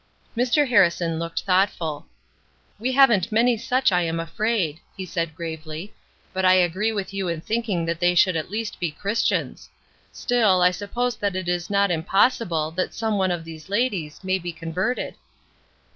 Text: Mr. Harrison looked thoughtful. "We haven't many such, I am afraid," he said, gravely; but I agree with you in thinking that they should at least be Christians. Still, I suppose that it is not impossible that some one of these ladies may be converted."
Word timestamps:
Mr. 0.35 0.67
Harrison 0.67 1.19
looked 1.19 1.43
thoughtful. 1.43 2.07
"We 2.79 2.93
haven't 2.93 3.31
many 3.31 3.55
such, 3.55 3.91
I 3.91 4.01
am 4.01 4.19
afraid," 4.19 4.79
he 4.97 5.05
said, 5.05 5.35
gravely; 5.35 5.93
but 6.33 6.43
I 6.43 6.55
agree 6.55 6.91
with 6.91 7.13
you 7.13 7.27
in 7.27 7.39
thinking 7.39 7.85
that 7.85 7.99
they 7.99 8.15
should 8.15 8.35
at 8.35 8.49
least 8.49 8.79
be 8.79 8.89
Christians. 8.89 9.69
Still, 10.11 10.59
I 10.63 10.71
suppose 10.71 11.17
that 11.17 11.35
it 11.35 11.47
is 11.47 11.69
not 11.69 11.91
impossible 11.91 12.71
that 12.71 12.95
some 12.95 13.19
one 13.19 13.29
of 13.29 13.45
these 13.45 13.69
ladies 13.69 14.23
may 14.23 14.39
be 14.39 14.51
converted." 14.51 15.13